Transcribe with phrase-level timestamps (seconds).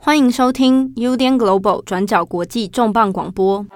[0.00, 3.66] 欢迎收听 UDN Global 转角国际重磅广播。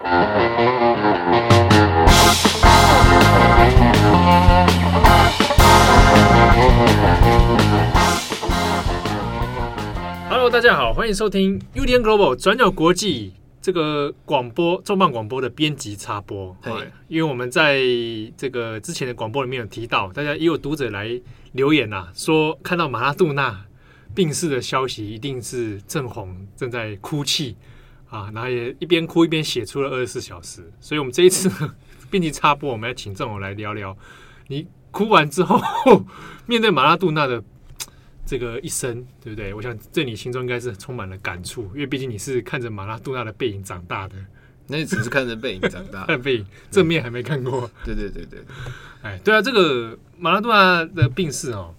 [10.31, 16.57] Hello，大家好，欢迎收听 UDN Global 转角国际这个广播重磅广播的编辑插播。
[16.63, 16.73] 对，
[17.09, 17.81] 因为我们在
[18.37, 21.21] 这个之前的广播里面有提到，大家也有读者来
[21.51, 23.65] 留言啊，说看到马拉杜纳。
[24.15, 27.57] 病逝的消息一定是正红正在哭泣
[28.09, 30.71] 啊，然后也一边哭一边写出了二十四小时。
[30.81, 31.51] 所以，我们这一次
[32.11, 33.97] 编辑插播，我们要请正红来聊聊。
[34.49, 35.61] 你哭完之后，
[36.47, 37.43] 面对马拉杜纳的
[38.27, 39.55] 这个一生，对不对？
[39.55, 44.15] 我想在你心中应该是充满了感触，因为毕竟你是看着马拉杜纳的背影长大的。
[44.69, 47.69] 那你只是看着背影长大，看背影正面还没看过。
[47.85, 48.41] 对对对对，
[49.03, 51.75] 哎，对啊，这个马拉杜纳的病逝哦。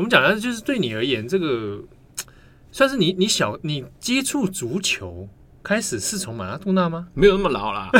[0.00, 1.84] 我们讲的就是对你而言，这个
[2.72, 5.28] 算是你你小你接触足球
[5.62, 7.08] 开始是从马拉杜纳吗？
[7.12, 7.90] 没有那么老啦，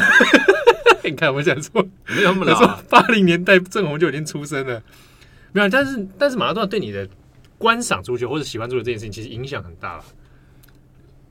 [1.04, 2.80] 你看我讲错，没有那么老。
[2.88, 4.82] 八零年代正红就已经出生了，
[5.52, 5.68] 没有。
[5.68, 7.06] 但是但是马拉多纳对你的
[7.58, 10.04] 观赏足球或者喜欢足球这件事情，其实影响很大了。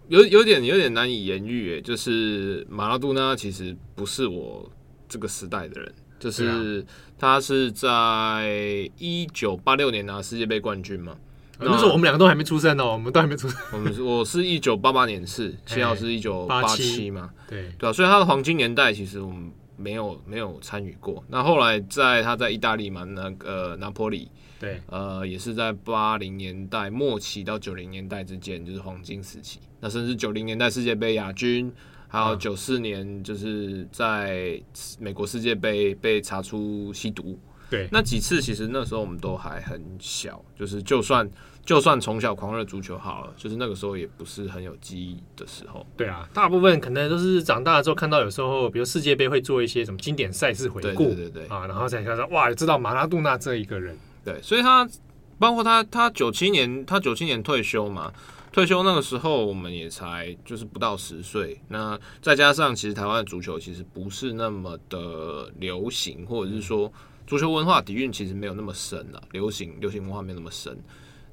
[0.08, 4.72] 有有点有点难以言喻，诶，就是马拉杜纳其实不是我
[5.08, 5.92] 这个时代的人。
[6.20, 6.86] 就是
[7.18, 11.16] 他是在一九八六年拿世界杯冠军嘛，
[11.60, 13.58] 那时候我们两个都还没出生呢，我们都还没出生。
[13.74, 21.24] 我们 我是一九八八年是，七号是一九八七嘛，对对啊，所以他的黄金年代其实我们没有没有参与过。
[21.30, 29.60] 那后来在他在意大利嘛，那个拿坡里，对，呃，也是在八零年代末期到九零年代之间就是黄金时期。
[29.80, 31.74] 那甚至九零年代世界杯亚军。
[32.12, 34.60] 还有九四年，就是在
[35.00, 41.30] 美国世界杯被查出吸毒，对，那几次其实那时候我们都还很小，就是就算
[41.64, 45.86] 就算从小狂热足球好了，就是那个时候也不是很有记忆的时候。
[45.96, 53.96] 对啊，大部分可能都是长大了之后看到，有时候比如世界杯会做一些什么经典赛事回顾，对对对啊，然后才看到哇，知道马拉杜纳这一个人。
[54.26, 54.90] 对，所以他
[55.38, 58.12] 包括他，他九七年他九七年退休嘛。
[58.52, 61.62] 退休那个时候，我们也才就是不到十岁。
[61.68, 66.92] 那再加上，其实台湾的足球其实不是那么的流行，或者是说
[67.28, 69.22] 足球文化底蕴其实没有那么深啊。
[69.32, 70.76] 流行流行文化没有那么深，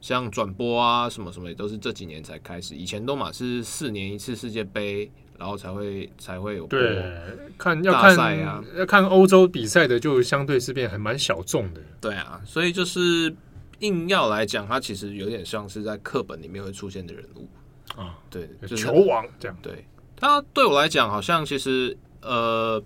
[0.01, 2.75] 像转播啊什么什么也都是这几年才开始。
[2.75, 7.03] 以前都嘛是四年一次世界杯，然后才会才会有对
[7.57, 11.81] 看要看赛啊，要看欧洲比赛的就相对是变还蛮小众的。
[11.99, 13.35] 对啊，所以就是。
[13.81, 17.49] 硬要来讲，他其实有点像是在课本里面会出现的人物
[17.95, 19.57] 啊，对，就是球王这样。
[19.63, 22.83] 对，他对我来讲，好像其实呃，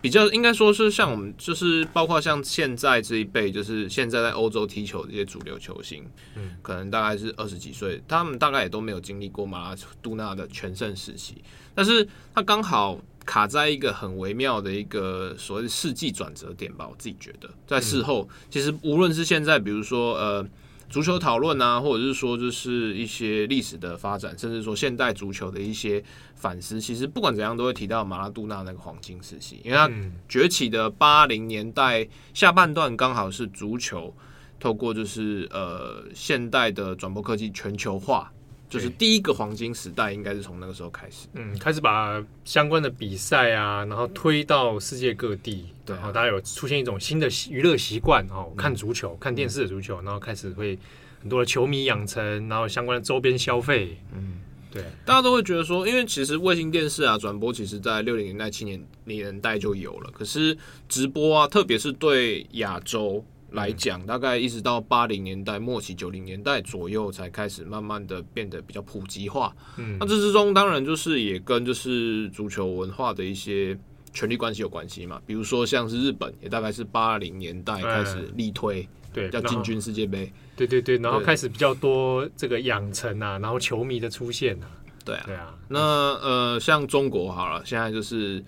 [0.00, 11.42] 比较应该说是像我们，就是包括像现在这一辈，就是现在在欧洲踢球的这些主流球星，嗯，可能大概是二十几岁，他们大概也都没有经历过马拉杜纳的全盛时期，
[11.74, 12.98] 但是他刚好。
[13.24, 20.46] 卡在一个很微妙的一个所谓的世纪转折点吧，我自己觉得，在事后，其实无论是现在，比如说呃
[20.90, 26.02] 足球讨论啊，或者是说就是一些历史的发展，甚至说现代足球的一些
[26.34, 29.90] 反思，其实不管怎样都会提到马拉杜纳那个黄金时期，因为他
[30.28, 34.14] 崛起的八零年代下半段刚好是足球
[34.60, 38.30] 透过就是呃现代的转播科技全球化。
[38.74, 41.28] 就是第一个黄金时代，应该是从那个时候开始。
[41.34, 45.66] 嗯，开始把相关的比赛啊，然后推到世界各地。
[45.86, 50.76] 对，然后大家有出现一种新的娱乐习惯哦，看足球、看电视的足球，然后开始会
[51.20, 53.96] 很多的球迷养成，然后相关的周边消费。
[54.12, 54.40] 嗯，
[54.72, 60.58] 对，大家都会觉得说，因为其实卫星电视啊，转播其实在六零年代、七零年代就有了，可是
[60.88, 63.24] 直播啊，特别是对亚洲。
[63.54, 69.54] 来讲，大概一直到八零年代末期、九零年代左右，才开始慢慢的变得比较普及化。
[69.76, 73.78] 嗯，那这之中当然就是也跟就是足球文化的一些
[74.12, 75.22] 权力关系有关系嘛。
[75.24, 80.30] 比如说像是日本，也大概是八零年代开始力推，对，要进军世界杯。
[80.56, 84.66] 对对对，然后开始比较多这个养成啊，然后球迷的出现啊。
[85.04, 85.54] 对啊，对啊。
[85.68, 88.44] 那呃，像中国好了，现在就是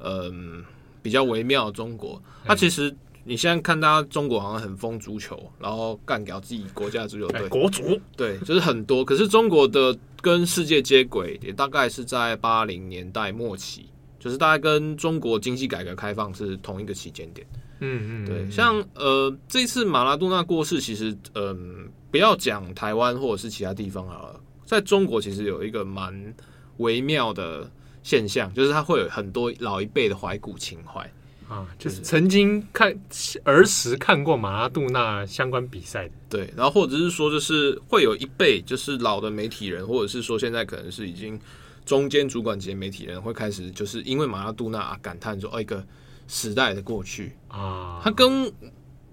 [0.00, 0.64] 嗯、呃、
[1.00, 2.92] 比较微妙的中国，它其实。
[3.28, 9.04] 你现在看，大家中国好像很疯足球，然后干掉自己国家足球队，国足对，就是很多。
[9.04, 13.84] 可是中国的跟世界接轨，也大概是在八零年代末期，
[14.18, 17.46] 就是大概跟中国经济改革开放是同一个期间点。
[17.80, 18.50] 嗯嗯，对。
[18.50, 21.66] 像呃，这次马拉多纳过世，其实嗯、呃，
[22.10, 26.34] 不要讲台湾或者是其他地方好了，在中国其实有一个蛮
[26.78, 27.70] 微妙的
[28.02, 31.06] 现象，就是它会有很多老一辈的怀古情怀。
[31.48, 32.94] 啊，就是曾经看
[33.42, 41.40] 儿时看过马拉杜纳相关比赛的，对，然后或者是说，就是会有一辈就是老的媒体人，或者是说现在可能是已经
[41.86, 45.82] 中间主管级媒体人，会开始就是因为马拉杜纳啊感叹说，哦，一个
[46.26, 48.44] 时代的过去啊，他跟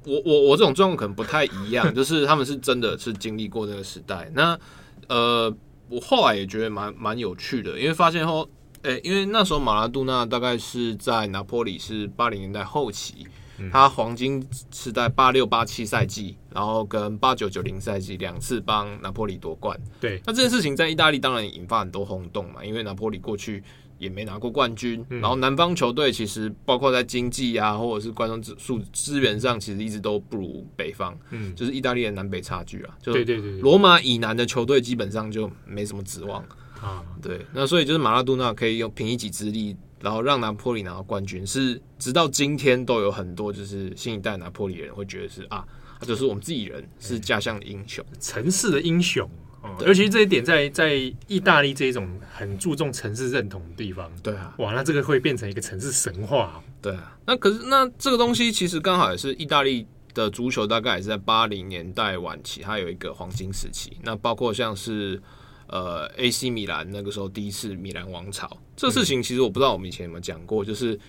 [0.04, 4.30] 我我我这种状况可能不太一样，就是他们是真的是经历过那个时代。
[4.36, 4.60] 那
[5.08, 5.56] 呃，
[5.88, 8.50] 我后来也觉得蛮蛮有趣的，因为发现后。
[8.86, 13.26] 诶、欸，因为那时候马拉杜纳大概是在拿坡里是八零年代后期，
[13.58, 19.76] 嗯、他黄金是在八六八七赛季，然后跟八九九零赛季两次帮拿坡里夺冠。
[20.00, 23.64] 对，那这件事情在意大利当然引发很多轰动嘛，因为拿坡里过去
[23.98, 36.46] 也没拿过冠军，嗯、然后南方球队其实包括在经济啊或者是观众指数资源上，其实一直都不如北方，嗯，就是意大利的南北差距啊，就对对对，罗马以南的球队基本上就没什么指望。
[36.82, 45.66] 啊，对，那所以就是马拉多纳可以用凭一己之力，然后让拿破里拿到冠军，是直到今天都有很多就是新一代拿破里人会觉得是啊，
[46.00, 49.28] 他就是我们自己人，是家乡的英雄，城市的英雄。
[49.64, 50.94] 嗯，尤其这一点在在
[51.28, 56.62] 意大利这种很注重城市认同的地方，对啊，哇，那这个会变成一个城市神话。
[56.82, 63.98] 对啊，那可是那这个东西其实刚好也是意大利的足球，大概也是在八零年代晚期，它有一个黄金时期。
[64.04, 65.20] 那包括像是。
[65.68, 71.00] 呃，AC 米兰那个时候第一次米兰王朝，这事情其实我不知道我们以前有没有讲过，就是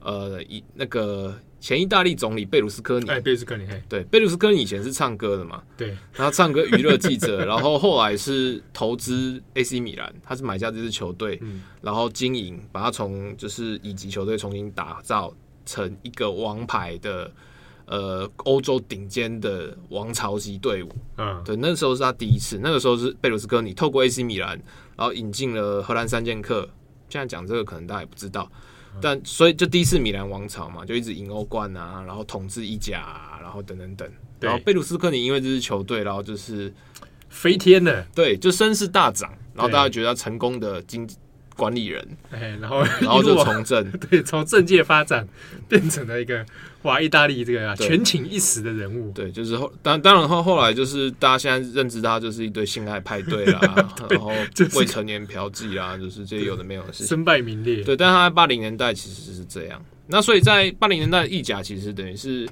[0.00, 15.32] 呃，一那个前意大利总理贝鲁斯科尼，哎，贝鲁斯科尼，嘿，对，贝鲁斯科尼以前是唱歌的嘛，对，然后唱歌娱乐记者， 然后后来是投资 AC 米兰，他是买下这支球队，嗯，然后经营，把它从就是乙级球队重新打造
[15.64, 17.30] 成一个王牌的。
[17.90, 22.56] 呃，欧洲顶尖的王朝级队伍，嗯，对，那时候是他第一次。
[22.62, 24.50] 那个时候是贝鲁斯科尼透过 AC 米兰，
[24.96, 26.68] 然后引进了荷兰三剑客。
[27.08, 28.48] 现在讲这个可能大家也不知道，
[28.94, 34.08] 嗯、但所以就第一次米兰王朝嘛，就一直赢欧冠啊，然后统治意甲、啊，然后等等等。
[34.38, 36.72] 然后贝鲁斯科尼因为这支球队，然后就是
[37.28, 41.04] 飞天了，对，就声势大涨，然后大家觉得他成功的经
[41.60, 45.28] 管理人，哎，然后 然后就从政， 对，从政界发展
[45.68, 46.46] 变成了一个。
[46.84, 46.98] 哇！
[46.98, 53.60] 意大利这个啊，权倾一时的人物，对，就是后当当然后后来就是大家现在认知他就是一堆性爱派对啦，
[54.08, 54.32] 对然后
[54.74, 57.84] 未成年嫖妓啦，就是这些有的没有的事情，身败名裂。
[57.84, 59.84] 对，但他在八零年代其实是这样。
[60.06, 62.48] 那所以在八零年代的意甲其实等于是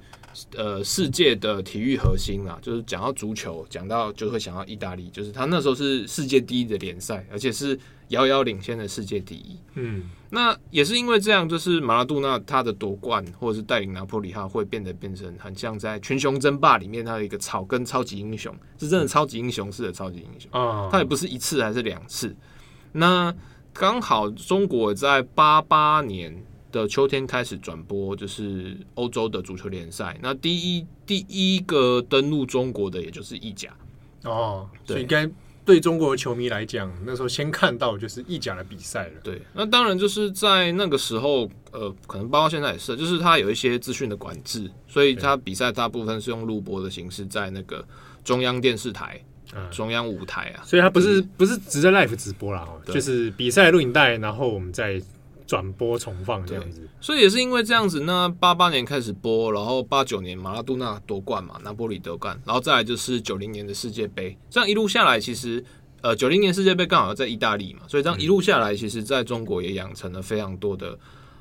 [0.56, 7.78] 呃世界的体育核心啊，就是讲到足球，讲到就会想到意大利，就是他那时候是世界第一的联赛，而且是
[8.08, 9.58] 遥遥领先的世界第一。
[9.74, 10.10] 嗯。
[10.30, 20.90] 那也是因为这样，就是马拉杜纳他的夺冠，或者是带领拿破里，他会变得变成很像在群雄争霸里面，他的一个草根超级英雄，是真的超级英雄式的超级英雄啊！
[20.92, 22.36] 他也不是一次还是两次。
[22.92, 23.34] 那
[23.72, 30.18] 刚好中国在八八年的秋天开始转播，就是欧洲的足球联赛。
[30.22, 33.70] 那第一第一个登陆中国的，也就是意甲
[34.24, 35.30] 哦，对，应该。
[35.64, 39.20] 对中国的球迷来讲，那时候先看到就是意甲的比赛了。
[39.22, 47.86] 对，那当然就是在那个时候，呃，可能包括现在也是，就是他有一些资讯的管制，所以他比赛大部分是用录播的形式，在那个
[48.24, 49.22] 中央电视台、
[49.54, 54.98] 嗯、中央舞台啊，所以他不是不是直接 live 直播啦，对就是比赛录影带，然后我们再。
[55.48, 65.64] 转播重放这样子，所以也是因为这样子，那八八年开始播，然后八九年马拉杜纳夺冠嘛，拿波里夺冠，然后再来就是九零年的世界杯，这样一路下来，其实
[66.02, 70.98] 呃九零年世界杯刚好在意大利嘛，所以这样一路下来，其实在中国也养成了非常多的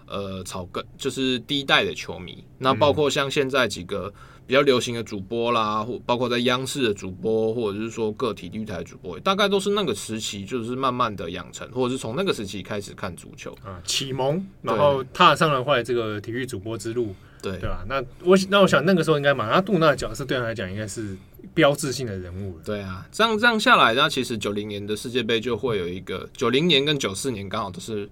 [0.07, 4.13] 呃草根，就是第一代的球迷，那包括像现在几个。
[4.47, 17.83] 比较流行的主播啦，或包括在央视的主播，或者是说个体体育台主播，大概都是那个时期，就是慢慢的养成，或者是从那个时期开始看足球啊，启蒙，然后踏上了后来这个体育主播之路，对对吧？
[17.89, 21.17] 那我那我想那个时候应该马拉杜纳的角色对他来讲应该是
[21.53, 28.09] 标志性的人物，对啊，这样这样下来，那其实九零年的世界杯就会有一个九零年跟九四年刚好都是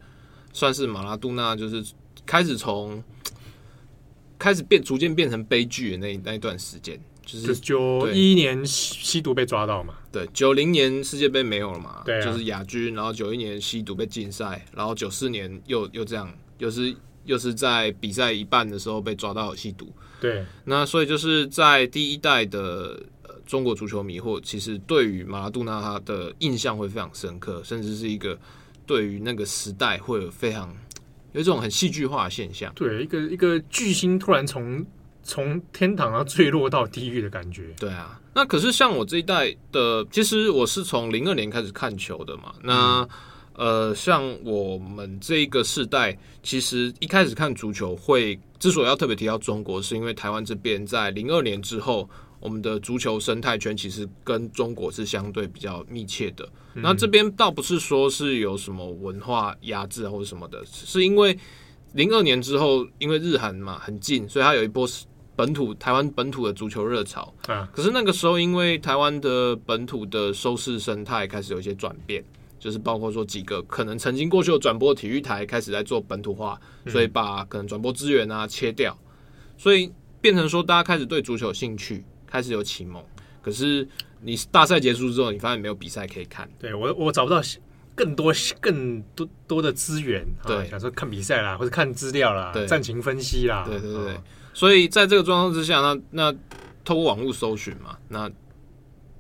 [0.52, 1.82] 算是马拉杜纳就是
[2.26, 3.02] 开始从。
[4.38, 23.02] 开始变，逐渐变成悲剧的那那一段时间，就是九一年吸吸毒被抓到嘛，对，九零年世界杯没有了嘛，对啊，就是亚军，然后九一年吸毒被禁赛，然后九四年又又这样，又是又是在比赛一半的时候被抓到吸毒，对，那所以就是在第一代的
[23.46, 28.38] 中国足球迷或其实对于马拉杜纳他的印象会非常深刻，甚至是一个
[28.86, 30.76] 对于那个时代会有非常。
[31.36, 34.84] 有一种很戏剧化的现象，对，一个一个巨星突然从
[35.22, 37.74] 从天堂然后坠落到地狱的感觉。
[37.78, 42.56] 对啊，那可是像我这一代的，其实我是从零二年开始看球的嘛。
[42.64, 43.06] 那、
[43.56, 56.50] 嗯、呃，像我们这一个世代，其实一开始看足球会之所以要特别提到中国，是因为台湾这边在零二年之后，我们的足球生态圈其实跟中国是相对比较密切的。
[56.74, 61.38] 嗯、那这边倒不是说是有什么文化压制或者什么的，是因为
[61.94, 64.90] 零二年之后，因为日韩嘛很近，所以它有一波
[65.36, 67.32] 本土台湾本土的足球热潮。
[67.46, 72.24] 啊，可是那个时候，因为台湾的本土的收视生态开始有一些转变。
[72.66, 78.98] 就是包括说几个可能曾经过去有转播体育台开始在做本土化，所以把可能转播资源啊切掉，
[79.56, 83.06] 所以变成说大家开始对足球有兴趣，开始有启蒙。
[83.44, 83.88] 可是
[84.20, 86.50] 你大赛结束之后，你发现没有比赛可以看。
[86.58, 87.40] 对我我找不到
[87.94, 94.16] 更多更多多的资源，对，啊、想说看比赛啦，或者看资料啦，战情分析啦，对对对。
[94.16, 94.24] 哦、
[94.56, 96.36] 所以在这个状况之下，那那
[96.84, 98.28] 透过网络搜寻嘛，那。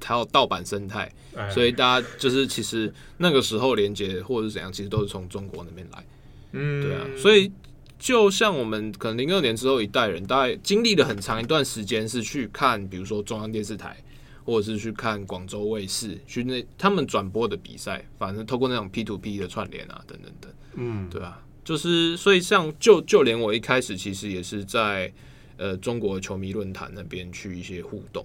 [0.04, 1.12] 还有盗版生态，
[1.52, 6.06] 所以大家就是其实那个时候连接或者是怎样，其实都是从中国那边来，
[6.52, 7.52] 嗯，对啊，所以
[7.98, 13.98] 就像我们可能零二年之后一代人，大概经历了很长一段时间是去看，比如说中央电视台，
[14.44, 25.12] 或者是去看广州卫视，去那他们转播的比赛，反正透过那种 P to P 的串联啊，等等等，嗯，对啊，就是所以像就就连我一开始其实也是在
[25.58, 28.24] 呃中国球迷论坛那边去一些互动。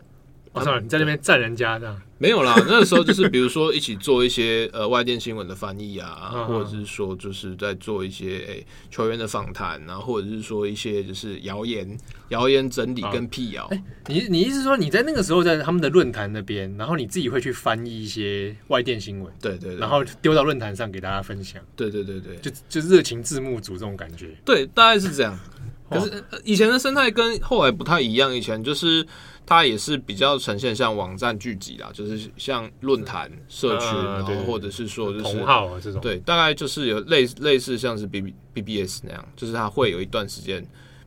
[0.53, 0.81] 我操！
[0.81, 2.01] 你在那边赞人家这样？
[2.19, 11.97] 没有啦， 那个时候就是比如说一起做一些呃外电新闻的翻译啊，或者是说就是在做一些诶、欸、球员的访谈啊，或者是说一些就是谣言、
[12.29, 13.67] 谣言整理跟辟谣。
[13.71, 19.33] 哎，你你意思说你在那个时候在他们的论坛那边，然后你自己会去翻译一些外电新闻？
[19.41, 21.63] 对，对对，然后丢到论坛上给大家分享。
[21.77, 24.37] 对对对对，就就热情字幕组这种感觉。
[24.45, 25.39] 对，大概是这样。
[25.89, 29.07] 可是以前的生态跟后来不太一样，以前就是。
[29.51, 40.65] 它也是比较呈现像网站聚集啦，就是像论坛、社群，然后或者是说就是同号啊这种，对，大概就是有类类似像是 B B B B S 那样，就是它会有一段时间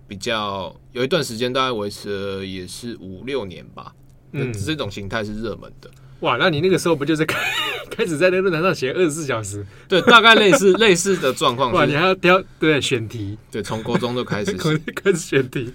[0.10, 3.96] 比较有一段时间大概维持了也是五六年吧，
[4.34, 5.90] 嗯，这种形态是热门的。
[6.20, 7.40] 哇，那你那个时候不就是开
[7.96, 9.66] 开始在那个论坛上写二十四小时？
[9.88, 11.72] 对，大概类似 类似的状况。
[11.72, 13.38] 哇，你还要挑对选题？
[13.52, 14.52] 对，从国中就开始
[14.96, 15.72] 开始选题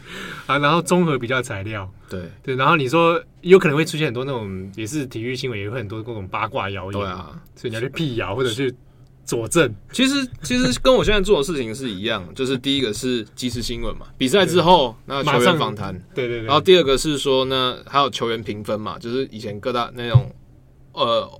[0.46, 1.88] 啊，然后综合比较材料。
[2.08, 6.92] 对对，然后你说有可能会出现很多那种也是体育新闻，也会很多各种八卦谣言。
[6.92, 8.74] 对啊，所以你要去辟谣或者去
[9.24, 9.72] 佐证。
[9.92, 15.94] 其实其实跟我现在做的事情是一样，就是第一个是即时新闻嘛，比赛之后那球员访谈。
[16.14, 16.46] 对对对。
[16.46, 20.34] 然后第二个是说呢，还有球员评分嘛，就是以前各大那种。
[20.94, 21.30] 呃，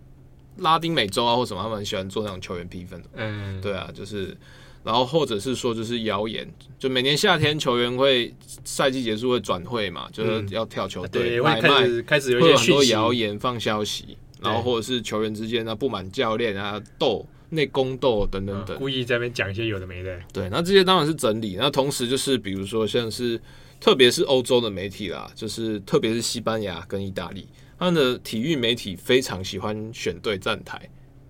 [0.58, 3.02] 拉丁美洲啊，或什么，他们很喜欢做那种球员评分。
[3.14, 4.36] 嗯，对啊，就是，
[4.84, 6.48] 然后或者是说，就是谣言，
[6.78, 8.34] 就每年夏天球员会
[8.64, 20.18] 赛季结束会转会嘛，就是要跳球队买卖，开始有很多谣言放消息，然后或者是球员之间呢不满教练啊斗内宫斗等等等，故意在那边讲一些有的没的。
[20.32, 23.40] 对，那这些当然是整理，那同时就是比如说像是
[23.80, 27.48] 特别是欧洲的媒体啦，就是特别是西班牙跟意大利。
[27.78, 30.80] 他们的体育媒体非常喜欢选对站台，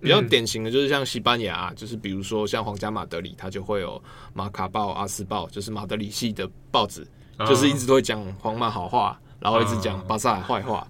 [0.01, 4.03] 比较典型的就是像西班牙，就是比如说像皇家马德里，它就会有
[4.33, 7.07] 马卡报、阿斯报，就是马德里系的报纸，
[7.47, 10.89] 就是一直都会讲皇马好话，然后一直讲巴萨坏话，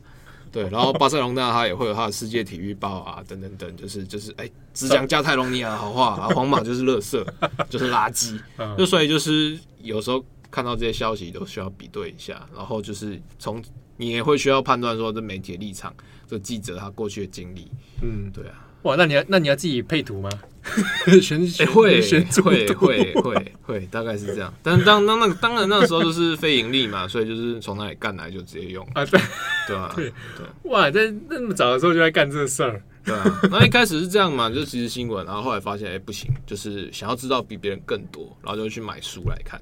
[0.53, 7.27] 对，然后巴塞隆纳它也会有它的世界体育报啊，等等等，就是就是哎，只讲加泰隆尼亚的好话，啊，皇马就是垃圾，
[7.69, 8.41] 就是垃圾，
[8.79, 13.63] 就所以就是有时候看到这些消息都需要比对一下，然后就是从。
[14.01, 15.93] 你也会需要判断说，这媒体的立场，
[16.25, 17.69] 这记者他过去的经历，
[18.01, 20.31] 嗯，对啊，哇，那你要那你要自己配图吗？
[21.21, 24.55] 选选会选会会会会，大概是这样。
[24.63, 29.21] 但当当那当然那个时候就是非盈利嘛，所以就是从哪里干来就直接用啊，对
[29.67, 33.41] 对啊， 对对，哇，在那么早的时候就在干这个事儿，对啊。
[33.51, 39.61] 那一开始是这样嘛，就其实新闻，然后后来发现哎、欸、不行，就是想要知道比别人更多，然后就去买书来看。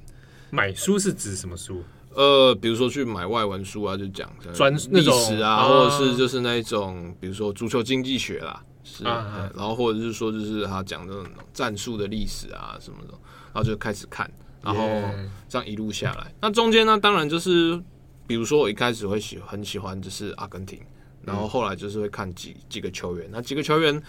[0.50, 1.82] 买书是指什么书？
[2.14, 13.12] 呃，比如说去买外文书啊，就讲专历史啊，或者是就是那一种，比如说足球经济学啦，是，然后或者是说就是他讲那种战术的历史啊什么的，
[13.52, 14.30] 然后就开始看，
[14.62, 14.82] 然后
[15.46, 17.78] 这样一路下来，那中间呢，当然就是
[18.26, 20.80] 比如说我一开始会喜很喜欢就是阿根廷，
[21.22, 24.02] 然后后来就是会看几几个球员，那几个球员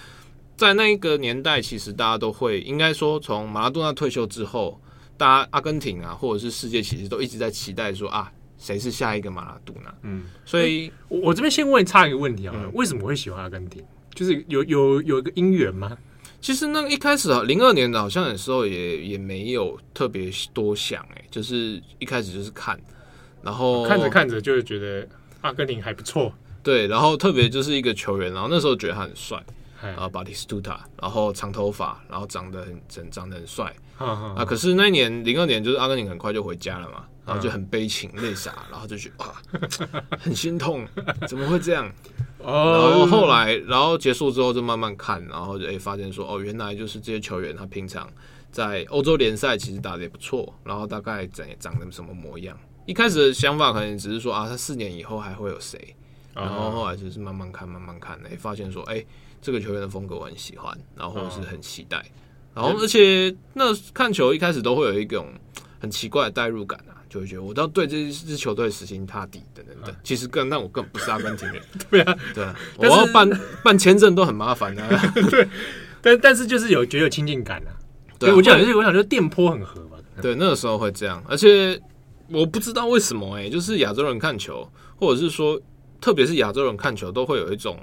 [0.56, 4.79] 在那一个年代，其实大家都会应该说从马拉多纳退休之后。
[5.18, 9.94] 大家阿根廷啊，或者是世界，其实都一直在期待说啊，谁是下一个马拉杜纳？
[10.04, 13.84] 嗯，所以我我这边先问差一个问题啊，嗯、为什么会喜欢阿根廷？
[14.14, 15.98] 就是有有有一个因缘吗？
[16.40, 22.80] 其实那个一开始啊，零二年的好像有时候也也没有特别多想哎、欸，就是一开始就是看，
[23.42, 25.08] 然后看着看着就会觉得
[25.42, 26.32] 阿根廷还不错，
[26.62, 29.44] 对，然后特别就是一个球员，然后那时候觉得他很帅，
[29.82, 34.46] 然后巴蒂斯图塔，然后长头发，然后长得很长长得很帅啊。
[34.46, 39.34] 可是那一年零二年，就是阿根廷很快就回家了嘛，然后就很悲情泪洒，然后就觉得哇，
[40.20, 40.88] 很心痛，
[41.27, 41.92] 怎么会这样？
[42.39, 48.08] 然后后来，然后结束之后就慢慢看，然后就哎发现说哦，原来就是这些球员他平常
[48.51, 52.58] 在欧洲联赛其实打的也不错，然后大概长长得什么模样。
[52.86, 55.96] 一开始的想法可能只是说啊，他四年以后还会有谁？
[56.34, 59.04] 然后后来就是慢慢看，慢慢看，哎，发现说哎，
[59.42, 62.06] 这个球员的风格我很喜欢，然后是很期待。
[62.62, 65.28] 然后而且那看球一开始都会有一种
[65.80, 66.94] 很奇怪的代入感啊。
[67.10, 69.96] 就会觉得我都对这支球队死心塌地等等等。
[70.04, 71.64] 其实更，但我根本不是阿根廷人。
[71.90, 73.30] 对啊，对啊，我要办
[73.64, 75.14] 办签证都很麻烦啊。
[75.32, 75.48] 对，
[76.02, 77.72] 但但是就是有觉得有亲近感啊。
[78.20, 79.98] 对，我觉得我想说电波很合嘛。
[80.22, 81.82] 对，那个时候会这样，而且
[82.30, 85.58] 我不知道为什么哎，就是亚洲人看球，或者是说，
[86.02, 87.80] 特别是亚洲人看球，都会有一种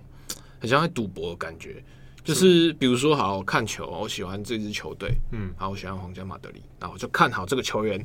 [0.60, 1.82] 很像在赌博的感觉。
[2.24, 8.04] 就是比如说，好看球，我喜欢这支球队，嗯，好，我喜欢皇家马德里，然后我就看好这个球员。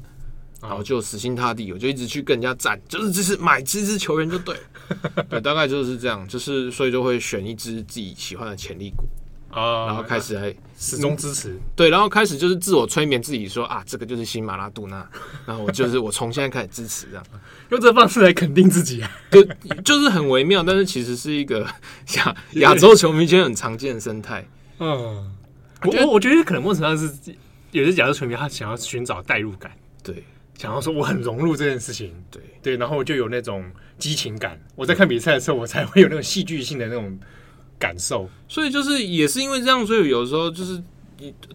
[0.62, 4.58] 然后就死心塌地，我就一直去跟人家战，就是就是买这支球员就对，
[5.30, 9.06] 对，大概就是这样，就是所以就会选一支自己喜欢的潜力股
[9.50, 15.08] 啊，然后开始来始终支持，对，然后开始就是自我催眠自己说啊，这个就是新马拉杜纳，
[15.46, 17.24] 然后我就是我从现在开始支持这样，
[17.70, 19.44] 用这方式来肯定自己啊，就
[19.84, 21.68] 就是很微妙，但是其实是一个
[22.18, 24.48] 亚 亚洲球迷圈很常见的生态，
[24.80, 25.36] 嗯，
[25.84, 27.36] 我我我觉得可能某种程度上是
[27.72, 29.72] 有些亚洲球迷他想要寻找代入感，
[30.04, 30.24] 对。
[30.58, 32.44] 想要说我很融入这件事情，对。
[32.62, 33.64] 对，然后就有那种
[33.98, 34.60] 激情感。
[34.76, 37.18] 我在看比赛的时候，我才会有那种戏剧性的那种
[37.80, 38.30] 感受。
[38.48, 40.84] 所以就是也是因为这样，所以有时候就是，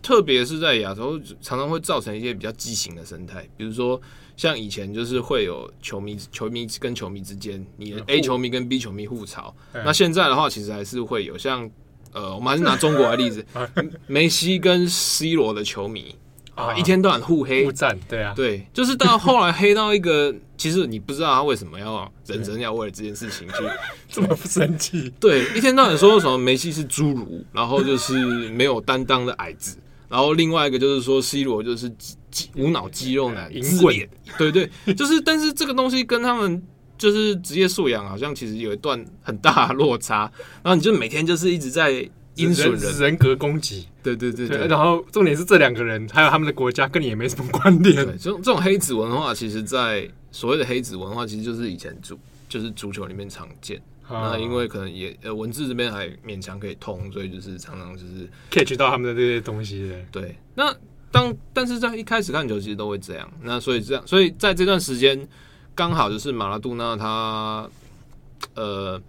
[0.02, 3.46] 特别是在亚洲，常常会造成一些比较畸形的生态。
[3.56, 4.00] 比如说
[4.36, 9.54] 像以前就是会有球迷、球迷跟球迷之间，你的 A 球迷跟 B 球迷互吵。
[9.72, 11.70] 那现在的话，其实还是会有像
[12.12, 13.44] 呃，我们还是拿中国的例子，
[14.08, 16.16] 梅西跟 C 罗的球迷。
[16.54, 16.72] 啊！
[16.76, 23.54] 一天到晚互黑、互战，对啊，对，就是到后来黑到一个，其实你不知道他为什么要认真要为了这件事情去
[24.08, 25.12] 这么不生气。
[25.18, 28.14] 对，一天到晚说什么梅西是侏儒，然后就是
[28.50, 29.76] 没有担当的矮子，
[30.08, 31.90] 然后另外一个就是说 C 罗就是
[32.30, 34.08] 肌无脑肌肉男、自恋。
[34.38, 36.62] 对对，就是，但是这个东西跟他们
[36.96, 40.30] 就是职业素养好像其实有一段很大的落差，
[40.62, 42.08] 然后你就每天就是一直在。
[42.36, 47.94] 阴损人，人格攻击，对对对对，然后重点是这两个人还有他们的国家跟你也没什么关联。
[48.18, 52.18] 这种这种黑子文化，其实，在所谓的黑子文化，其实就是以前足
[52.48, 53.80] 就是足球里面常见。
[54.10, 59.92] 那因为可能也呃文字这边还勉强可以通，所以就是常常就是 catch 到他们的这些东西。
[60.10, 60.74] 对，那
[61.10, 63.30] 当但是在一开始看球，其实都会这样。
[63.42, 65.26] 那所以这样，所以在这段时间
[65.74, 67.68] 刚好就是马拉杜纳他
[68.54, 69.00] 呃。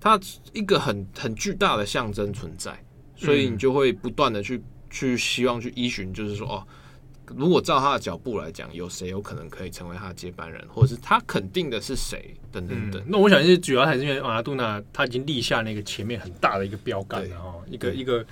[0.00, 0.18] 它
[0.54, 2.82] 一个很很巨大的象征存在，
[3.14, 6.66] 所以你就会不断的去去希望去依循，就是说哦，
[7.36, 13.04] 如果照他的脚步来讲，有谁有可能可以成为他的接班人，或者是他肯定的是谁等等等。
[13.06, 18.24] 那我想，是主要还是因为马拉杜纳他已经立下那个前面很大的一个标杆了哈，一个一个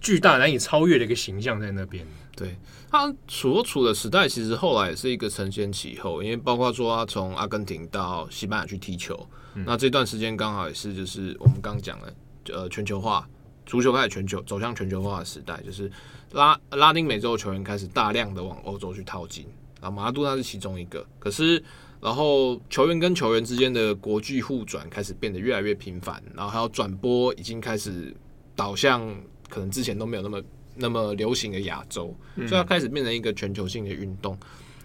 [0.00, 2.06] 巨大难以超越的一个形象在那边。
[2.36, 2.56] 对，
[2.88, 9.28] 他所处的时代，其实后来也是一个承先启后，因为包括说他从阿根廷到西班牙去踢球。
[9.66, 12.14] 那这段时间刚好也是，就是我们刚讲的，
[12.52, 13.28] 呃，全球化，
[13.66, 15.90] 足球开始全球走向全球化的时代，就是
[16.32, 19.46] 拉拉丁美洲的球员开始大量的往欧洲去套金，
[19.80, 21.06] 啊，马拉杜纳是其中一个。
[21.18, 21.62] 可是，
[22.00, 28.14] 然后球员跟球员之间的国际互转开始变得越来越频繁，然后还有转播已经开始
[28.54, 29.00] 导向
[29.48, 30.42] 可能之前都没有那么
[30.74, 34.38] 那么流行的亚洲，所以它开始变成一个全球性的运动。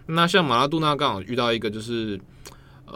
[0.06, 2.20] 那像马拉杜纳刚好遇到一个就是。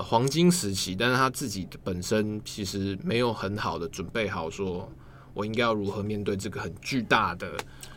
[0.04, 4.92] 黄金时期，但是他自己本身其实没有很好的准备好，说
[5.34, 7.52] 我应该要如何面对这个很巨大的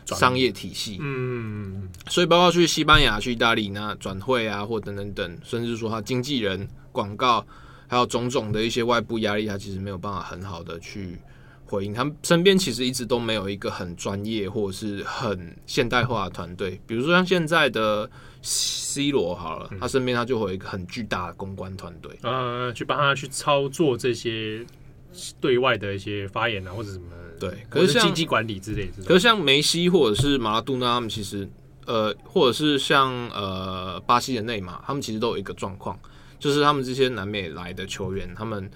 [0.05, 0.97] 商业体系。
[0.99, 7.45] 嗯，所以包括去西班牙、去意大利那转会啊，或等等等，甚至说他经纪人、广告，
[7.87, 11.19] 还有种种的一些外部压力，他其实没有办法很好的去
[11.65, 11.93] 回应。
[11.93, 18.09] 他们身边其实一直都没有一个很专业或者是很现代化的团队，比如说像现在的。
[18.43, 24.65] C 罗好了，他身边他就会有一个很巨大的公关团队，呃，去帮他去操作这些
[25.39, 27.05] 对外的一些发言啊，或者什么
[27.39, 29.03] 对，可是经济管理之类的。
[29.05, 31.47] 可是像梅西或者是马拉杜纳他们，其实
[31.85, 35.99] 呃，或者是像呃巴西的内马，他们其实都有一个状况，
[36.39, 38.69] 就是他们这些南美来的球员，他们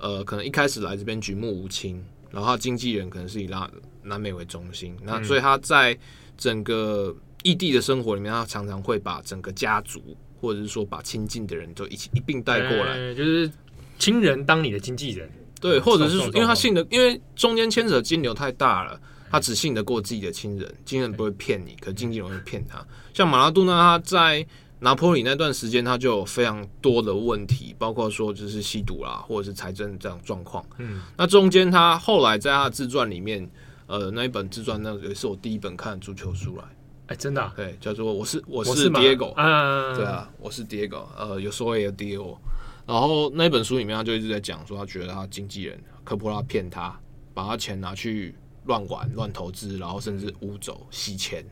[0.00, 3.70] 呃可能一开始来这边举目无亲，然后他经纪人可能是以拉
[4.02, 5.96] 南美为中心，那所以他在
[6.36, 7.14] 整个。
[7.42, 13.50] 异地的生活里面，他常常会把整个家族，或者是说把亲近的人都一起一并带过来，就是
[13.98, 15.30] 亲人当你的经纪人。
[15.60, 19.00] 对，或者是因为他信的，因为中间牵扯金流太大了，
[19.30, 22.84] 他只信得过自己的亲人，亲人不会骗你，可经纪人会骗他。
[23.14, 24.44] 像马拉杜纳他在
[24.80, 30.64] 拿坡里那段时间，他就有非常多的问题，包括说就是吸毒啦，或者是财政这样状况。
[30.78, 33.48] 嗯，那中间他后来在他的自传里面，
[33.86, 36.64] 呃，那一本自传那也是我第一本看的足球书来。
[37.12, 42.38] 哎，真的、啊，对，叫做我是我是 Diego，啊，对啊，我是 Diego，呃，有时候也有 Diego。
[42.86, 46.98] 然后那本书里面，他就一直在讲说，他觉得他经纪人科波拉骗他，
[47.34, 51.44] 把他钱拿去乱玩、乱投资，然后甚至污走、洗钱，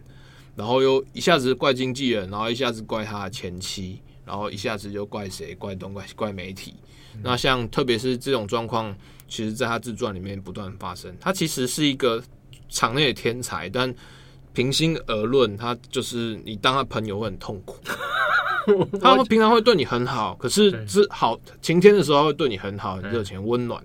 [0.56, 5.54] 然后又一下子怪经纪人，然后一下子怪他的前妻，然后一下子就怪谁？
[5.54, 6.76] 怪东怪怪媒体。
[7.14, 8.96] 嗯、那像特别是这种状况，
[9.28, 11.14] 其实在他自传里面不断发生。
[11.20, 12.22] 他其实是一个
[12.70, 13.94] 场内的天才，但。
[14.52, 17.76] 平心而论，他就是你当他朋友会很痛苦。
[19.00, 23.82] 他会平常会对你很好，可是是好晴天的时候会对你很好，很热情、温暖。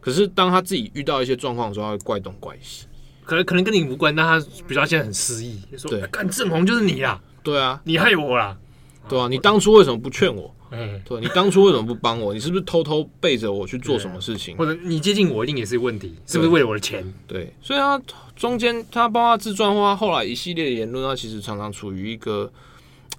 [0.00, 2.86] 可是当他自己遇到一些状况的时候，他会怪东怪西。
[3.24, 8.56] 可能可能跟你无关，但他比较现在很失意，说：“对，干正红就是你啦，对啊，你害我啦，
[9.08, 10.53] 对啊，你当初为什么不劝我？
[10.76, 12.34] 嗯，对，你当初为什么不帮我？
[12.34, 14.56] 你是不是偷偷背着我去做什么事情？
[14.56, 17.04] 或者你接近我一定也是问题，是不是为了我的钱？
[17.26, 18.00] 对，所以他。
[18.34, 22.52] 中间他包括自传或后来一系列的言论，他其实常常处于一个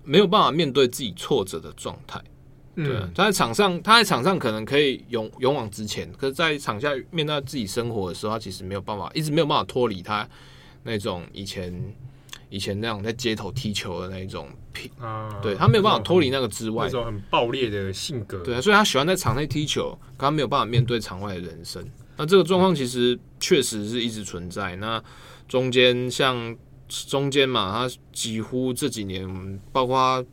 [0.04, 2.22] 没有办法面对自己挫折的状态。
[2.76, 10.28] 对，他在场上，他在场上可能可以勇勇往直前，可是，在场下面对自己生活的时候，他其实没有办法，一直没有办法脱离他
[10.84, 11.74] 那种以前
[12.56, 15.30] 以前那种在街头踢球的那一种品啊。
[15.42, 18.40] 对，他没有办法脱离那个之外，那种很暴烈的性格。
[18.40, 21.86] 对，所以他喜欢在场内踢球，可他没有办法面对场外的人生。
[22.16, 24.76] 那这个状况其实确实是一直存在。
[24.78, 25.04] 那
[25.50, 26.56] 中间像
[26.88, 30.24] 中间嘛，他几乎这几年，包括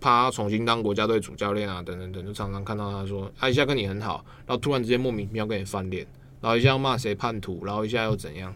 [0.00, 6.06] 他重新当国家队主教练啊，等等等，就常常看到他说，他一下跟你很好，然后突然之间莫名其妙跟你翻脸，
[6.40, 8.54] 然后一下要骂谁叛徒，然后一下又怎样？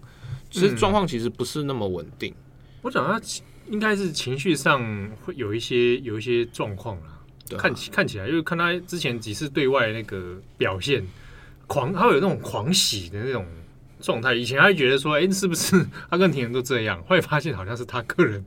[0.50, 2.32] 其实状况其实不是那么稳定。
[2.32, 2.49] 嗯、
[2.82, 3.20] 我讲他
[3.68, 7.18] 应该是情绪上会有一些有一些状况啦。
[7.52, 11.06] 啊、看起看起来，因为看他之前几次对外那个表现。
[11.66, 13.46] 狂，他会有那种狂喜的那种
[14.00, 14.34] 状态。
[14.34, 17.00] 以前他会觉得说，哎、欸，是不是阿根廷人都这样？
[17.04, 18.44] 后来发现好像是他个人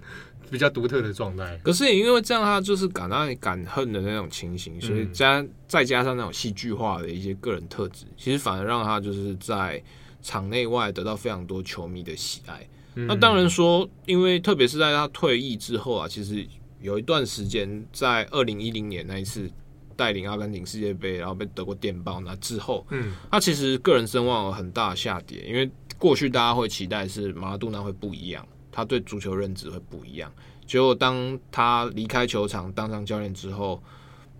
[0.51, 1.57] 比较独特的状态。
[1.63, 9.81] 可是也因为这样，他就是敢让你敢恨的那种情形，所以加再加上那种戏剧化的一些个人特质，其实反而让他就是在
[10.21, 12.67] 场内外得到非常多球迷的喜爱。
[12.95, 16.47] 嗯、那当然说，因为特别是在他退役之后啊，其实
[16.81, 19.49] 有一段时间在二零一零年那一次。
[19.95, 30.33] 带领阿根廷世界杯，然后被德国电爆，那之后，嗯，他其实个人声望有很大的下跌，因为过去大家会期待是马拉杜纳会不一样，他对足球认知会不一样。
[30.65, 33.81] 结果当他离开球场当上教练之后，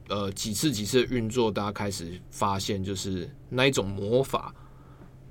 [0.09, 4.51] 呃，几次几次运作，大家开始发现，就是那一种魔法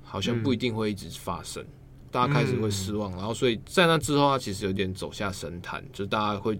[0.01, 1.67] 好像不一定会一直发生，嗯、
[2.13, 6.57] 大家开始会失望，然后所以在那之后，他其实有点走下神坛，就大家会。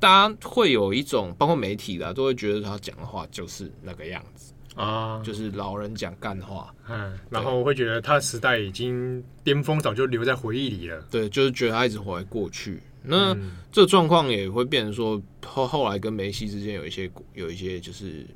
[0.00, 6.74] 大家会有一种，包括媒体的，都会觉得他讲的话就是那个样子啊，就是老人讲干话。
[6.88, 11.04] 嗯，然后我会觉得他的时代已经巅峰，早就留在回忆里了。
[11.10, 12.82] 对，就是觉得他一直活在过去。
[13.02, 18.26] 那、嗯、这状况也会变成说，后后来跟梅西之间有一些有一些就是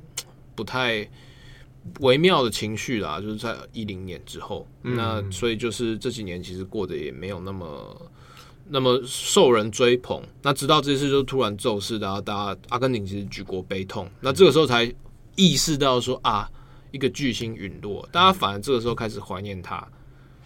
[0.53, 1.03] 不太
[1.99, 4.67] 微妙的情绪啦，就是在一零年之后。
[4.83, 8.09] 嗯、那所以就是这几年其实过得也没有那么。
[8.71, 14.93] 那么受人追捧，那直到这次就突然骤逝，然后大家阿根廷其实举国悲痛，那这个时候才
[15.35, 16.47] 意识到说啊，
[16.91, 19.87] 一个巨星陨落，大家反而这个时候开始怀念他。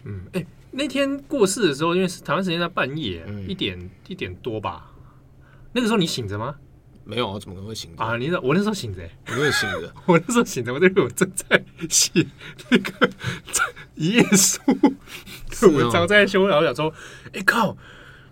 [0.06, 3.78] 嗯，哎、欸，那天过世的时候，因为是台湾时间在半夜、嗯、一点
[4.08, 4.90] 一点多吧，
[5.74, 6.56] 那个时候你醒着吗？
[7.04, 8.18] 没有我，怎么可能会醒着啊？
[8.18, 12.26] 你那我那时候醒着、欸，我没有醒着， 我那时候醒着，我那时候正在写
[12.70, 13.10] 那个
[13.96, 14.62] 一页书，
[15.72, 16.94] 文章在修，然后想说，
[17.28, 17.76] 哎、欸、靠！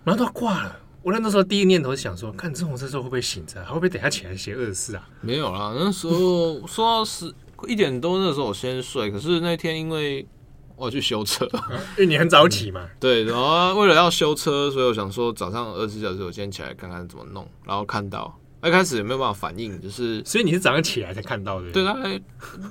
[0.04, 5.08] 然后他挂了，我那时候第一念头是想说，看郑红这时候会不会醒着，会不会等下起来写二十四啊？
[5.20, 7.32] 没有啦，那时候说到十
[7.68, 9.10] 一点多，那时候我先睡。
[9.10, 10.26] 可是那天因为
[10.74, 11.48] 我要去修车，
[11.96, 12.82] 因为你很早起嘛。
[12.82, 17.48] 嗯、对，然后为了要修车，所以我想说早上二十四小时我先起来看看怎么弄。
[17.64, 21.70] 然后看到一开始也没有办法反应，就是所以你是早上起来才看到的？
[21.72, 22.20] 对，大概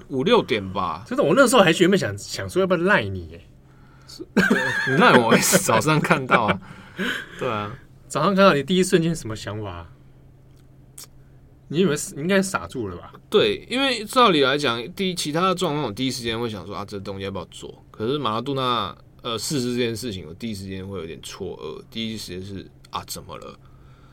[0.08, 1.04] 五六点吧。
[1.06, 3.42] 就是我那时候还原本想想说要不要赖你耶，
[4.88, 6.62] 你赖我早上看到啊。
[7.40, 7.78] 对啊，
[8.08, 9.88] 早上看到你第一瞬间什么想法？
[11.68, 13.14] 你以为你应该傻住了吧？
[13.30, 17.84] 对，因为照理来讲，第一其他的状况，我第一时间会想说啊，这东西要不要做？
[17.90, 21.82] 可是马拉杜纳呃逝世这件事情，我第一时间会有点错愕。
[21.90, 23.58] 第一时间是啊，怎么了？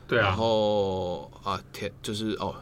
[0.09, 2.53] 对啊，然后啊天，就是哦，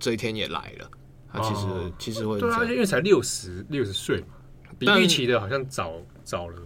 [0.00, 0.90] 这一天也来了。
[1.32, 4.34] 他其实、哦、其实会对啊，因为才六十六十岁嘛，
[4.78, 5.92] 比预期的好像早
[6.24, 6.56] 早了。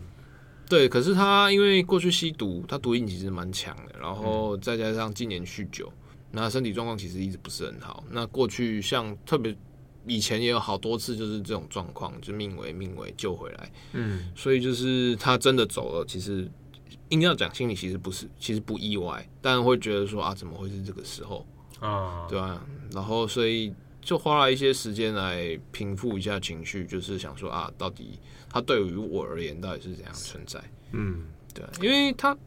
[0.66, 5.92] 对，可是他因为过去吸毒，他毒瘾其实蛮强的，然后再加上今年酗酒，
[6.31, 8.03] 那身体状况其实一直不是很好。
[8.11, 9.55] 那过去像特别
[10.07, 13.70] 以前也有好多次就是这种状况，就命危命危救回来。
[13.92, 16.50] 嗯，所以就是他真的走了，其实
[17.11, 21.46] 硬要讲心里其实不是，其实不意外，但会觉得说啊，怎么会是这个时候
[21.80, 22.26] 啊？
[22.28, 28.18] 对啊，然后所以就花了一些时间来平复一下情绪，就是想说啊，到底。
[28.48, 30.62] 他对于我而言到底是怎样存在？
[30.92, 32.38] 嗯，对，因为他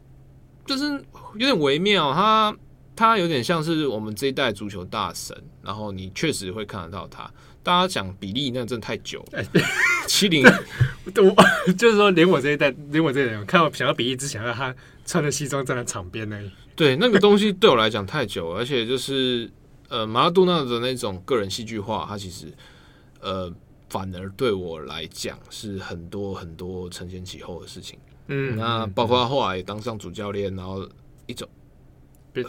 [0.64, 0.90] 就是
[1.34, 2.56] 有点微妙，他
[2.96, 7.30] 他有点像是我们这一代足球大神，然后你确实会看得到他。
[7.68, 9.44] 大家讲比利，那真的太久了，
[10.08, 10.42] 七零，
[11.04, 11.36] 我
[11.76, 16.50] 就是说，连我这一代，连我这一代，看到想要比利，只想要他穿着西装站在场边而已。
[16.74, 19.50] 对，那个东西对我来讲太久了，而且就是
[19.90, 22.46] 呃，马拉多纳的那种个人戏剧化，他其实
[23.20, 23.52] 呃。
[23.90, 30.86] 反而对我来讲是很多很多承前启后的事情，嗯，那包括后来当上主教练，然后
[31.24, 31.48] 一种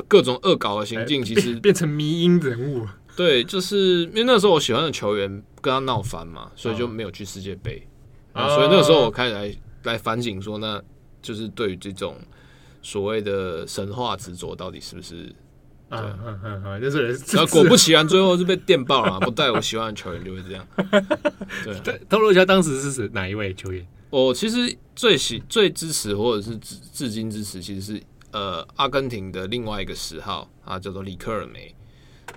[0.06, 2.86] 各种恶搞的行径，其实变，变成迷因人物。
[3.20, 5.30] 对，就是因为那时候我喜欢的球员
[5.60, 7.86] 跟他闹翻嘛，所以就没有去世界杯，
[8.32, 9.54] 啊，所以那个时候我开始来
[9.84, 10.82] 来反省说，那
[11.22, 12.16] 就是对于这种
[12.82, 15.36] 所谓的神话执着，到底是不是？
[15.90, 19.20] 嗯嗯嗯嗯，就是，果不其然，最后是被电爆了。
[19.20, 20.66] 不带我喜欢的球员就会这样。
[21.84, 23.86] 对，透露一下当时是指哪一位球员？
[24.12, 28.02] 我其实最喜最支持或者是至至今支持，其实是
[28.32, 31.76] 呃阿根廷的另外一个十号啊，叫做里克尔梅。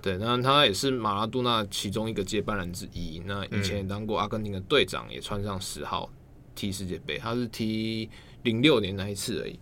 [0.03, 3.23] 对，那他也是马拉多纳其中一个接班人之一。
[3.25, 6.11] 那以前也当过阿根廷的队长，也穿上十号
[6.55, 7.17] 踢世界杯。
[7.19, 8.11] 他是踢
[8.43, 9.59] 零六年那一次而已。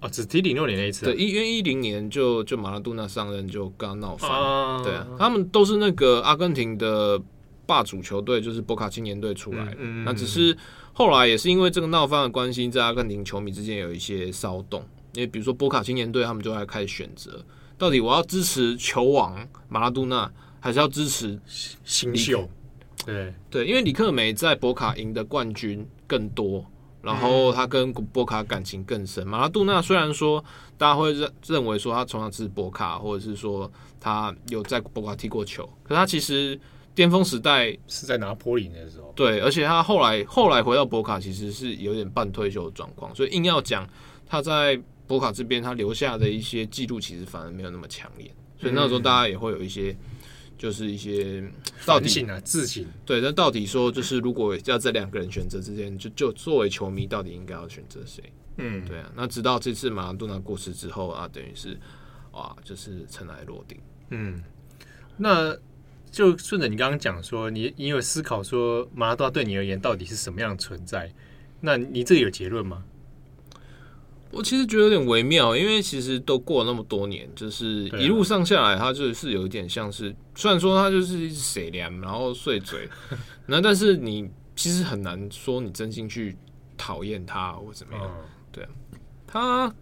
[0.00, 1.12] 哦，只踢零六年那一次，啊。
[1.12, 7.22] 对，因为一零年就就马拉多纳上任就刚闹翻，啊，对啊，他们都是那个阿根廷的
[7.64, 10.04] 霸主球队，就是博卡青年队出来的，嗯嗯。
[10.04, 10.58] 那只是
[10.92, 14.84] 后来也是因为这个闹翻的关系，在阿根廷球迷之间有一些骚动。
[15.14, 17.44] 因为比如说博卡青年队，他们就来开始选择，
[17.82, 21.36] 到底我要支持球王马拉多纳，还是要支持
[21.82, 22.48] 新秀？
[23.04, 26.64] 对对，因为李克梅在博卡赢的冠军更多。
[27.00, 29.26] 然后他跟博卡感情更深。
[29.26, 30.44] 马拉杜纳虽然说
[30.78, 33.68] 大家会认认为说他从小是博卡，或者是说
[33.98, 36.56] 他有在博卡踢过球，可他其实
[36.94, 39.12] 巅峰时代是在拿坡里那时候。
[39.16, 43.12] 对，而且他后来后来回到博卡，其实是有点半退休的状况。
[43.12, 43.84] 所以硬要讲
[44.24, 44.80] 他在
[45.12, 48.34] 博卡这边他留下的一些记录，其实反而没有那么强烈。
[48.58, 49.94] 所以那时候大家也会有一些。
[50.58, 51.42] 就是一些
[51.84, 58.22] 到底性啊，自信对，那到底说就是如果要这两个人选择之间，就就作为球迷到底应该要选择谁？
[58.58, 59.10] 嗯，对啊。
[59.16, 61.76] 那直到这次马拉多纳过世之后啊，等于是
[62.30, 63.76] 哇，就是尘埃落定。
[64.10, 64.40] 嗯，
[65.16, 65.52] 那
[66.12, 71.12] 就顺着你刚刚讲说，你你有思考说马拉多纳对你而言到底是什么样的存在？
[71.60, 72.84] 那你这个有结论吗？
[74.32, 82.88] 我其实觉得有点微妙，因为其实都过了那么多年，就是一路上下来，他就是有一点像是，虽然说他就是一直水凉，然后碎嘴，
[83.46, 86.34] 那但是你其实很难说你真心去
[86.76, 88.10] 讨厌他或怎么样。
[88.50, 88.70] 对啊，
[89.26, 89.74] 他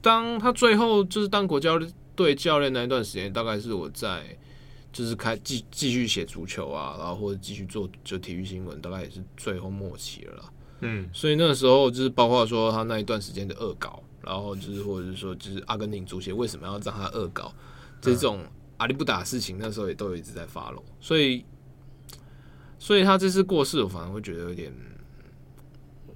[0.00, 1.78] 当他最后就是当国家
[2.16, 4.36] 队教练那一段时间，大概是我在
[4.92, 10.44] 就是开继继续写足球啊，然后或者继续做就体育新闻，大概也是最后末期了啦。
[10.82, 17.52] 嗯，所以那个时候就是包括说他那一段时间的恶搞，然后就是或者是说就是阿根廷足协为什么要让他恶搞
[18.00, 18.40] 这种
[18.78, 20.84] 阿里不打的事情，那时候也都有一直在发漏。
[21.00, 21.44] 所以，
[22.80, 24.72] 所以他这次过世，我反而会觉得有点，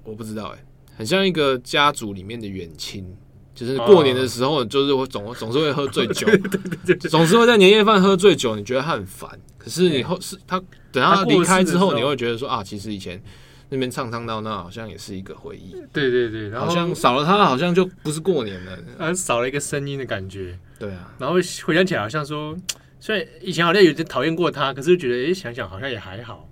[0.03, 0.65] 我不知道哎、欸，
[0.97, 3.07] 很像一个家族里面的远亲，
[3.55, 6.27] 就是过年的时候，就是会总总是会喝醉酒，
[7.09, 13.23] 总是会在年夜饭喝醉酒，你觉得他很烦，可是你后是他等他离开之后，你会觉得说啊，其实以前。
[13.69, 15.73] 那边唱唱闹闹，好像也是一个回忆。
[15.93, 20.59] 对对对，然后好像少了他，好像就不是过年了，而少了一个声音的感觉。
[20.79, 22.57] 对啊，然后回想起来，好像说，
[23.01, 26.49] 虽然以前好像有点讨厌过他，可是觉得，哎，想想好像也还好。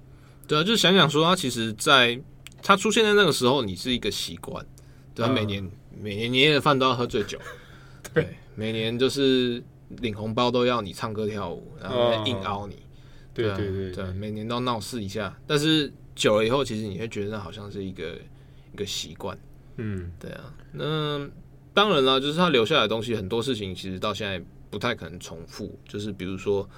[0.48, 2.20] 对啊，就想想说，他其实在
[2.62, 4.64] 他出现在那个时候，你是一个习惯。
[5.14, 5.70] 对，他每年、嗯、
[6.03, 7.38] 每年年夜饭都要喝醉酒，
[8.12, 9.62] 对，每年就是
[10.00, 12.79] 领红包都要你唱歌跳舞，然后硬凹你。
[13.33, 15.92] 对、啊、对对对，对，每年都闹事一下，但是。
[16.14, 18.16] 久了以后，其实你会觉得那好像是一个
[18.72, 19.37] 一个习惯，
[19.77, 20.53] 嗯，对啊。
[20.72, 21.29] 那
[21.72, 25.79] 当然了，就是他留下来的东西，很多事情其实到现在不太可能重复。
[25.88, 26.68] 就是比如说，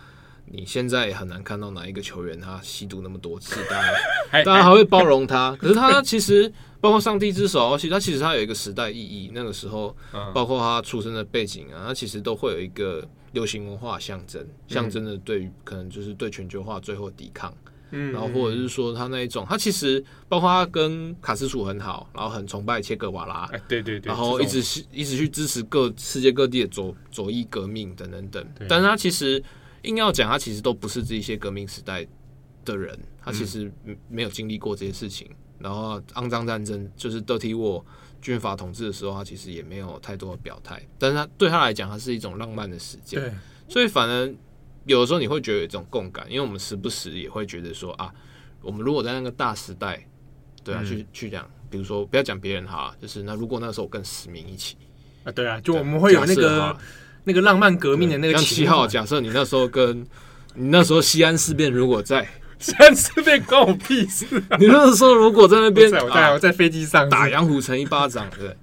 [0.46, 5.54] 你现在也很难看到哪一个球员他吸毒那么多次，大家大家还会包容他。
[5.56, 9.30] 可是他其实包括上帝之手，其实他其实他有一个时代意义。
[9.34, 9.94] 那个时候，
[10.32, 17.52] 包括他出生的背景啊，他其实都会有一个流行文化象征，象征的对于可能就是对全球化最后抵抗。
[17.90, 28.44] 嗯，然后或者是说他那一种，他其实包括他跟卡斯楚很好，然后很崇拜切格瓦拉，哎，对对对，然后一直是一直去支持各世界各地的左左翼革命等等等。
[28.68, 29.40] 但是他其实
[29.82, 32.04] 硬要讲，他其实都不是这些革命时代
[32.64, 33.72] 的人，他其实
[34.08, 35.30] 没有经历过这些事情。
[35.58, 37.84] 然后肮脏战争就是 Dirty War
[38.20, 40.82] 军阀统治的时候，他其实也没有太多的表态。
[40.98, 43.32] 但是他对他来讲，他是一种浪漫的时间，对，
[43.68, 44.34] 所以反而。
[44.86, 48.10] 有的时候你会觉得有一种共感，因为我们时不时也会觉得说啊，
[48.62, 50.06] 我们如果在那个大时代，
[50.64, 54.76] 对啊，嗯、去去讲，比如说不要讲别人哈，就是那如果那时候我跟史明一起
[55.24, 56.76] 啊，对啊，就我们会有那个
[57.24, 58.86] 那个浪漫革命的那个七号。
[58.86, 60.00] 假设你那时候跟
[60.54, 62.26] 你那时候西安事变如果在
[62.58, 68.56] 西安事变关我屁事，啊，你那时候如果在那边，我在我在飞机上打杨虎城一巴掌，对。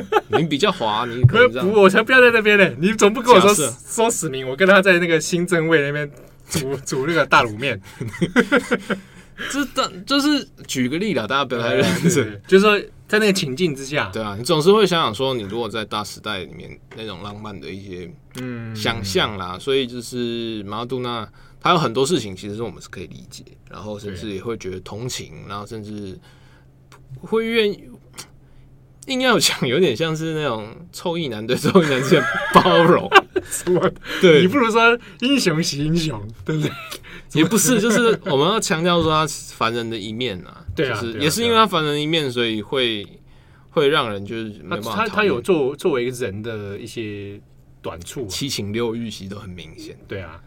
[0.28, 2.68] 你比较滑，你可不，我才不要在那边呢。
[2.78, 6.10] 你总不跟我说说史明，我跟他在那个新正味那边
[6.48, 7.80] 煮 煮那个大卤面。
[9.50, 12.40] 这当就是举个例了，大家不要太认真。
[12.46, 21.28] 就是说，在那个情境之下，对啊，你总是会想想说，你如果在大时代里面那种浪漫的一些嗯想象啦，所以就是马拉多纳，
[21.60, 26.18] 他有很多事情其实是我们是可以理解，然后甚至也会觉得同情，然后甚至
[27.20, 27.84] 会愿意。
[29.06, 33.08] 硬要讲，有点像是那种臭意男对臭意男之间包容，
[33.50, 33.90] 什么？
[34.20, 36.70] 对，你不如说英雄惜英雄，对不对？
[37.34, 43.06] 也不是，就是我们要强调说他凡人的一面啊，对啊，就是也是因为他凡人一面，所以会
[43.70, 47.40] 会让人就是没办法他他有作作为人的一些
[47.82, 49.96] 短处，七情六欲其实都很明显。
[50.08, 50.40] 对啊，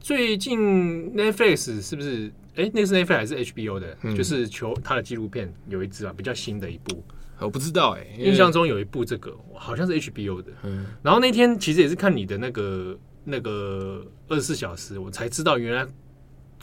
[0.00, 2.30] 最近 Netflix 是不是？
[2.56, 3.96] 哎，那是 Netflix 还是 HBO 的？
[4.16, 7.04] 就是求他的纪录片有一支啊，比较新的一部。
[7.38, 15.86] 我不知道哎、欸，印象中有一部这个好像是 HBO 的，嗯，然后那天其实也是看你的那个那个二十四小时，我才知道原来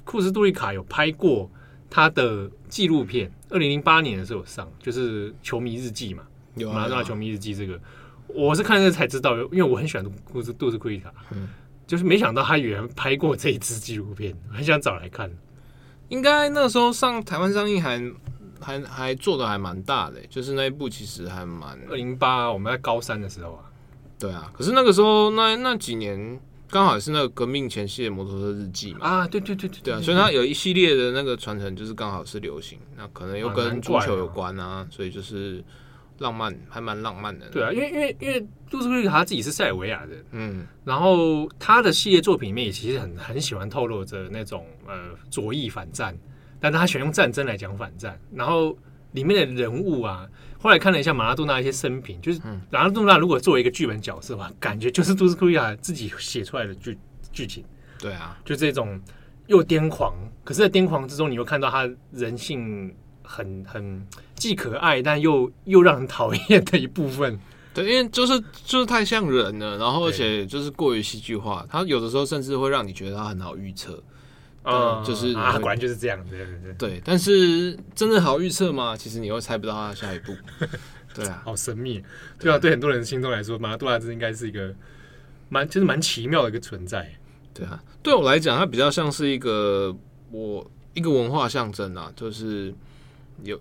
[0.03, 1.47] 库斯杜利卡有拍过
[1.91, 6.23] 他的纪录片，二零零八年的时候有上，就是《球迷日记》嘛，
[6.55, 7.79] 有马拉多纳球迷日记这个，
[8.27, 11.49] 我是看这才知道，因为我很喜欢库斯杜斯库利卡，嗯，
[11.85, 15.29] 就是没想到他原来拍过这一支纪录片，很想找来看，
[16.09, 18.01] 应该那时候上台湾上映还。
[18.63, 23.65] 还还做的还蛮大的，就是那一部其实还蛮二零八，我们在高三的时候啊，
[24.17, 35.63] 对啊，可是那个时候那那几年刚好也是那个革命前夕的摩托车日记嘛，啊，对对对对对啊，所以它有一系列的那个传承，就是刚好是流行，那可能又跟足球有关啊，所以就是
[36.19, 37.47] 浪漫，还蛮浪漫的。
[37.49, 46.17] 对啊，因为因为因为杜斯库利卡他自己是塞尔维亚人，嗯，然后他的系列作品里面也其实很很喜欢透露着那种呃左翼反战。
[46.63, 48.73] 但是他选用战争来讲反战，然后
[49.11, 50.25] 里面的人物啊，
[50.61, 52.39] 后来看了一下马拉多纳一些生平，就是
[52.71, 56.97] 马拉多纳如果作为一个剧本角色的话，感觉就是杜斯库利亚自己写出来的剧
[57.33, 57.65] 剧情。
[57.99, 58.97] 对啊，就这种
[59.47, 67.37] 又癫狂，可是在癫狂之中，你又看到他人性很很既可爱，但又又让人讨厌的一部分。
[67.73, 74.01] 对，因为就是就是太像人了，然后而且就是过于戏剧化，他有的时候甚至会让你觉得他很好预测。
[74.65, 76.73] 嗯，就是啊，果然就是这样，对对对。
[76.75, 78.95] 对，但是真的好预测吗？
[78.95, 80.33] 其实你又猜不到他下一步。
[81.13, 82.01] 对啊，好神秘。
[82.39, 84.73] 对啊，对很多人心中来说，马拉多纳这应该是一个
[85.49, 87.13] 蛮，就是蛮奇妙的一个存在。
[87.53, 89.93] 对啊，对我来讲，它比较像是一个
[90.31, 92.73] 我一个文化象征啊，就是
[93.43, 93.59] 有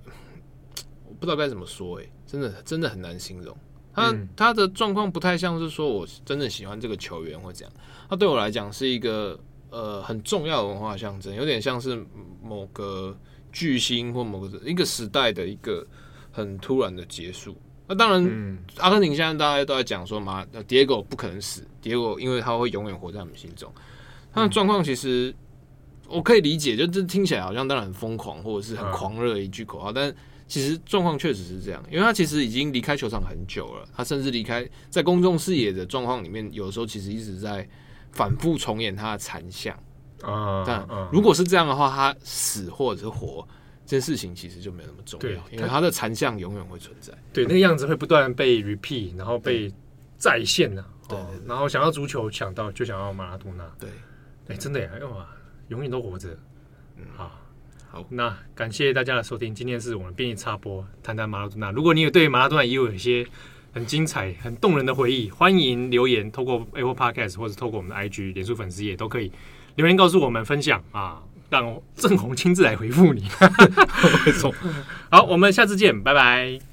[1.09, 3.57] 我不知道该怎么说，哎，真的真的很难形容。
[3.93, 7.73] 他他的状况不太像是说我真的喜欢这个球员或这样，
[8.09, 9.37] 他对我来讲是一个。
[9.73, 12.05] 呃，很重要的文化象征，有点像是
[12.43, 13.19] 某个
[13.51, 15.87] 巨星或某个一个时代的一个
[16.31, 17.57] 很突然的结束。
[17.89, 23.73] 那当然，嗯、阿根廷现在大家都在讲说嘛，那 Diego 不可能死，Diego 因为他会永远活在我们心中。
[24.31, 25.35] 他的状况其实
[26.07, 30.15] 我可以理解，就这听起来好像当然很疯狂或者是很狂热的一句口号，嗯、但
[30.47, 37.67] 其实状况确实是这样，因为他其实已经离开球场很久了，他甚至离开在公众视野的状况里面，有的时候其实一直在。
[38.13, 39.75] 反复重演他的残像
[40.23, 43.47] 啊，但如果是这样的话，他死或者是活，
[43.85, 47.13] 这件事情其实就没有那么重要，因为他的残像永远会存在。
[47.33, 49.73] 对，那个样子会不断被 repeat，然后被
[50.17, 50.85] 再现的。
[51.09, 53.65] 对，然后想要足球抢到就想要马拉多纳。
[53.81, 53.89] 对，
[54.47, 55.27] 哎，真的呀，哇，
[55.69, 56.29] 永远都活着。
[56.97, 57.41] 嗯，好，
[57.91, 61.71] 好，那感谢大家的收听，今天是我们编辑插播谈谈马拉多纳。
[61.73, 63.27] 如果你有对马拉多纳也有一些。
[63.73, 69.33] 很精彩、很动人的回忆，欢迎留言，透过 Apple Podcast 或者透过我们的 IG、脸书粉丝也都可以
[69.77, 73.25] 留言告诉我们分享啊，让郑红亲自来回复你。
[75.11, 76.72] 好，我们下次见，拜拜。